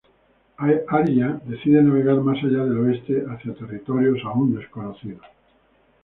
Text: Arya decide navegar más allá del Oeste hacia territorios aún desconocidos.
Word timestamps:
Arya 0.57 1.39
decide 1.45 1.83
navegar 1.83 2.15
más 2.21 2.43
allá 2.43 2.63
del 2.63 2.75
Oeste 2.79 3.21
hacia 3.29 3.53
territorios 3.53 4.17
aún 4.25 4.55
desconocidos. 4.55 5.21